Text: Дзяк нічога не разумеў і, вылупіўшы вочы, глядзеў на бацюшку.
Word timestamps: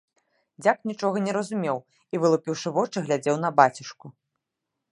Дзяк 0.61 0.77
нічога 0.91 1.17
не 1.25 1.31
разумеў 1.37 1.77
і, 1.97 2.15
вылупіўшы 2.23 2.73
вочы, 2.77 2.97
глядзеў 3.09 3.35
на 3.45 3.49
бацюшку. 3.61 4.07